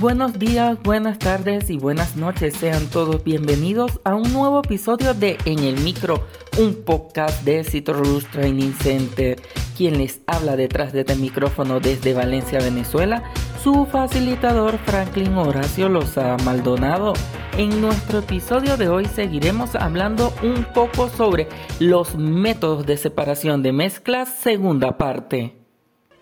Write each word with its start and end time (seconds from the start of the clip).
Buenos 0.00 0.38
días, 0.38 0.82
buenas 0.82 1.18
tardes 1.18 1.68
y 1.68 1.76
buenas 1.76 2.16
noches. 2.16 2.54
Sean 2.56 2.86
todos 2.86 3.22
bienvenidos 3.22 4.00
a 4.02 4.14
un 4.14 4.32
nuevo 4.32 4.60
episodio 4.60 5.12
de 5.12 5.36
En 5.44 5.58
el 5.58 5.78
Micro, 5.80 6.24
un 6.58 6.74
podcast 6.74 7.44
de 7.44 7.62
Citrus 7.64 8.24
Training 8.30 8.72
Center. 8.72 9.38
Quien 9.76 9.98
les 9.98 10.22
habla 10.26 10.56
detrás 10.56 10.94
de 10.94 11.00
este 11.00 11.16
micrófono 11.16 11.80
desde 11.80 12.14
Valencia, 12.14 12.60
Venezuela, 12.60 13.24
su 13.62 13.84
facilitador 13.84 14.78
Franklin 14.78 15.34
Horacio 15.34 15.90
Loza 15.90 16.34
Maldonado. 16.46 17.12
En 17.58 17.82
nuestro 17.82 18.20
episodio 18.20 18.78
de 18.78 18.88
hoy 18.88 19.04
seguiremos 19.04 19.74
hablando 19.74 20.32
un 20.42 20.64
poco 20.72 21.10
sobre 21.10 21.46
los 21.78 22.16
métodos 22.16 22.86
de 22.86 22.96
separación 22.96 23.62
de 23.62 23.72
mezclas, 23.72 24.30
segunda 24.30 24.96
parte. 24.96 25.59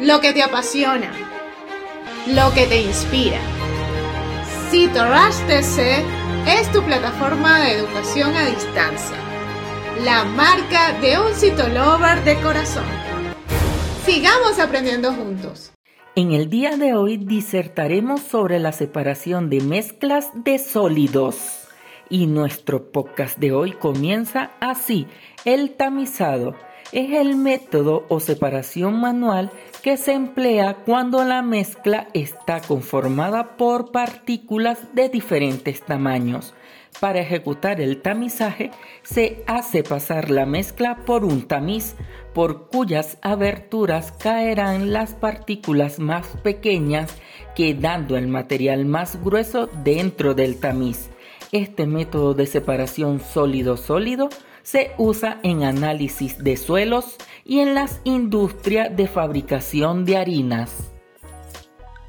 lo 0.00 0.20
que 0.20 0.32
te 0.32 0.42
apasiona, 0.42 1.10
lo 2.26 2.52
que 2.52 2.66
te 2.66 2.82
inspira. 2.82 3.38
CitoRush 4.70 5.46
TC 5.46 6.04
es 6.46 6.70
tu 6.72 6.82
plataforma 6.82 7.60
de 7.60 7.72
educación 7.72 8.34
a 8.34 8.44
distancia, 8.44 9.16
la 10.04 10.24
marca 10.24 10.92
de 11.00 11.18
un 11.18 11.32
citolover 11.34 12.22
de 12.24 12.36
corazón. 12.40 12.84
Sigamos 14.04 14.58
aprendiendo 14.58 15.12
juntos. 15.14 15.72
En 16.14 16.32
el 16.32 16.50
día 16.50 16.76
de 16.76 16.94
hoy 16.94 17.16
disertaremos 17.16 18.20
sobre 18.20 18.58
la 18.58 18.72
separación 18.72 19.48
de 19.48 19.60
mezclas 19.60 20.30
de 20.34 20.58
sólidos. 20.58 21.62
Y 22.08 22.26
nuestro 22.26 22.92
podcast 22.92 23.38
de 23.38 23.52
hoy 23.52 23.72
comienza 23.72 24.52
así, 24.60 25.06
el 25.44 25.74
tamizado 25.74 26.54
es 26.92 27.12
el 27.12 27.36
método 27.36 28.04
o 28.08 28.20
separación 28.20 29.00
manual 29.00 29.50
que 29.82 29.96
se 29.96 30.12
emplea 30.12 30.74
cuando 30.84 31.24
la 31.24 31.42
mezcla 31.42 32.08
está 32.14 32.60
conformada 32.60 33.56
por 33.56 33.92
partículas 33.92 34.78
de 34.94 35.08
diferentes 35.08 35.82
tamaños. 35.82 36.54
Para 37.00 37.20
ejecutar 37.20 37.80
el 37.80 38.00
tamizaje 38.00 38.70
se 39.02 39.44
hace 39.46 39.82
pasar 39.82 40.30
la 40.30 40.46
mezcla 40.46 40.96
por 41.04 41.24
un 41.24 41.46
tamiz 41.46 41.94
por 42.32 42.68
cuyas 42.68 43.18
aberturas 43.20 44.12
caerán 44.12 44.92
las 44.92 45.14
partículas 45.14 45.98
más 45.98 46.26
pequeñas 46.42 47.14
quedando 47.54 48.16
el 48.16 48.28
material 48.28 48.86
más 48.86 49.22
grueso 49.22 49.68
dentro 49.84 50.34
del 50.34 50.58
tamiz. 50.58 51.10
Este 51.52 51.86
método 51.86 52.34
de 52.34 52.46
separación 52.46 53.20
sólido-sólido 53.20 54.30
se 54.66 54.90
usa 54.98 55.38
en 55.44 55.62
análisis 55.62 56.42
de 56.42 56.56
suelos 56.56 57.14
y 57.44 57.60
en 57.60 57.76
las 57.76 58.00
industrias 58.02 58.96
de 58.96 59.06
fabricación 59.06 60.04
de 60.04 60.16
harinas. 60.16 60.90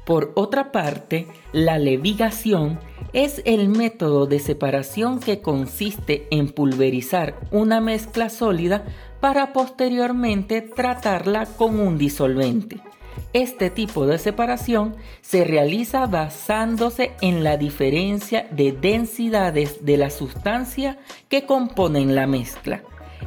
Por 0.04 0.32
otra 0.34 0.72
parte, 0.72 1.28
la 1.52 1.78
levigación 1.78 2.80
es 3.12 3.42
el 3.44 3.68
método 3.68 4.26
de 4.26 4.40
separación 4.40 5.20
que 5.20 5.40
consiste 5.40 6.26
en 6.32 6.48
pulverizar 6.48 7.38
una 7.52 7.80
mezcla 7.80 8.28
sólida 8.28 8.84
para 9.20 9.52
posteriormente 9.52 10.60
tratarla 10.60 11.46
con 11.46 11.78
un 11.78 11.96
disolvente. 11.96 12.80
Este 13.32 13.70
tipo 13.70 14.06
de 14.06 14.18
separación 14.18 14.96
se 15.20 15.44
realiza 15.44 16.06
basándose 16.06 17.12
en 17.20 17.44
la 17.44 17.56
diferencia 17.56 18.48
de 18.50 18.72
densidades 18.72 19.84
de 19.84 19.96
la 19.96 20.10
sustancia 20.10 20.98
que 21.28 21.44
componen 21.44 22.14
la 22.14 22.26
mezcla. 22.26 22.82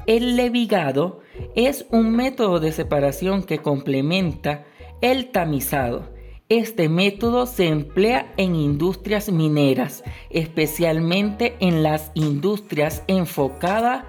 El 0.07 0.35
levigado 0.35 1.19
es 1.55 1.85
un 1.91 2.11
método 2.15 2.59
de 2.59 2.71
separación 2.71 3.43
que 3.43 3.59
complementa 3.59 4.65
el 5.01 5.31
tamizado. 5.31 6.09
Este 6.49 6.89
método 6.89 7.45
se 7.45 7.67
emplea 7.67 8.33
en 8.37 8.55
industrias 8.55 9.31
mineras, 9.31 10.03
especialmente 10.29 11.55
en 11.59 11.83
las 11.83 12.11
industrias 12.13 13.03
enfocadas 13.07 14.03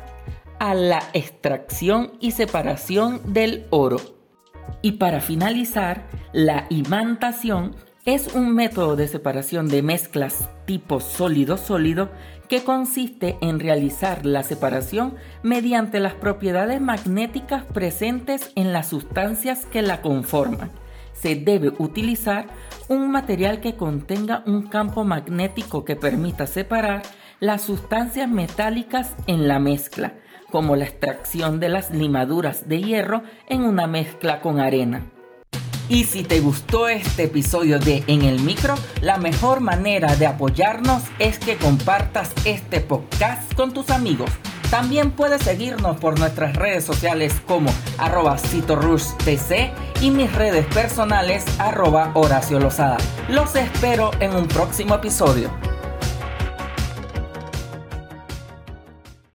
a 0.58 0.74
la 0.74 1.02
extracción 1.12 2.12
y 2.20 2.32
separación 2.32 3.20
del 3.32 3.66
oro. 3.70 4.21
Y 4.82 4.92
para 4.92 5.20
finalizar, 5.20 6.08
la 6.32 6.66
imantación 6.70 7.76
es 8.04 8.34
un 8.34 8.52
método 8.52 8.96
de 8.96 9.06
separación 9.06 9.68
de 9.68 9.80
mezclas 9.80 10.48
tipo 10.66 10.98
sólido-sólido 10.98 12.10
que 12.48 12.64
consiste 12.64 13.38
en 13.40 13.60
realizar 13.60 14.26
la 14.26 14.42
separación 14.42 15.14
mediante 15.44 16.00
las 16.00 16.14
propiedades 16.14 16.80
magnéticas 16.80 17.64
presentes 17.64 18.50
en 18.56 18.72
las 18.72 18.88
sustancias 18.88 19.66
que 19.66 19.82
la 19.82 20.02
conforman. 20.02 20.70
Se 21.12 21.36
debe 21.36 21.72
utilizar 21.78 22.46
un 22.88 23.10
material 23.12 23.60
que 23.60 23.76
contenga 23.76 24.42
un 24.46 24.62
campo 24.62 25.04
magnético 25.04 25.84
que 25.84 25.94
permita 25.94 26.48
separar 26.48 27.02
las 27.42 27.62
sustancias 27.62 28.28
metálicas 28.28 29.16
en 29.26 29.48
la 29.48 29.58
mezcla, 29.58 30.14
como 30.52 30.76
la 30.76 30.84
extracción 30.84 31.58
de 31.58 31.70
las 31.70 31.90
limaduras 31.90 32.68
de 32.68 32.80
hierro 32.80 33.24
en 33.48 33.64
una 33.64 33.88
mezcla 33.88 34.40
con 34.40 34.60
arena. 34.60 35.10
Y 35.88 36.04
si 36.04 36.22
te 36.22 36.38
gustó 36.38 36.86
este 36.86 37.24
episodio 37.24 37.80
de 37.80 38.04
En 38.06 38.22
el 38.22 38.38
Micro, 38.38 38.76
la 39.00 39.18
mejor 39.18 39.58
manera 39.58 40.14
de 40.14 40.28
apoyarnos 40.28 41.02
es 41.18 41.40
que 41.40 41.56
compartas 41.56 42.30
este 42.44 42.78
podcast 42.78 43.52
con 43.54 43.74
tus 43.74 43.90
amigos. 43.90 44.30
También 44.70 45.10
puedes 45.10 45.42
seguirnos 45.42 45.96
por 45.96 46.20
nuestras 46.20 46.54
redes 46.54 46.84
sociales 46.84 47.34
como 47.48 47.70
arroba 47.98 48.36
TC 48.36 49.72
y 50.00 50.10
mis 50.12 50.32
redes 50.32 50.64
personales 50.66 51.44
arroba 51.58 52.12
Horacio 52.14 52.60
Lozada. 52.60 52.98
Los 53.28 53.56
espero 53.56 54.12
en 54.20 54.36
un 54.36 54.46
próximo 54.46 54.94
episodio. 54.94 55.71